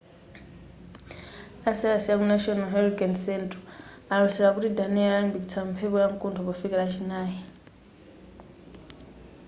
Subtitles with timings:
[1.69, 3.63] a sayansi a ku national hurricane central
[4.13, 7.37] alosera kuti danielle alimbikitsa mphepo yamkuntho pofika lachinayi